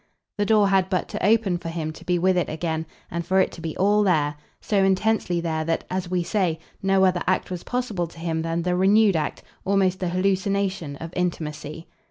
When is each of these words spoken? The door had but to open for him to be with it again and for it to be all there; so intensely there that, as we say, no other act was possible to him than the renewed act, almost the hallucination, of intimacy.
The 0.39 0.47
door 0.47 0.69
had 0.69 0.89
but 0.89 1.07
to 1.09 1.23
open 1.23 1.59
for 1.59 1.69
him 1.69 1.93
to 1.93 2.03
be 2.03 2.17
with 2.17 2.35
it 2.35 2.49
again 2.49 2.87
and 3.11 3.23
for 3.23 3.39
it 3.39 3.51
to 3.51 3.61
be 3.61 3.77
all 3.77 4.01
there; 4.01 4.33
so 4.59 4.83
intensely 4.83 5.39
there 5.39 5.63
that, 5.65 5.83
as 5.91 6.09
we 6.09 6.23
say, 6.23 6.57
no 6.81 7.05
other 7.05 7.21
act 7.27 7.51
was 7.51 7.63
possible 7.63 8.07
to 8.07 8.17
him 8.19 8.41
than 8.41 8.63
the 8.63 8.75
renewed 8.75 9.15
act, 9.15 9.43
almost 9.63 9.99
the 9.99 10.09
hallucination, 10.09 10.95
of 10.95 11.13
intimacy. 11.15 11.85